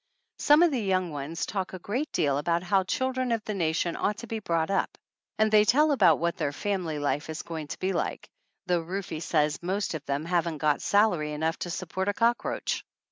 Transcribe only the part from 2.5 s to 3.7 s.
how the children of the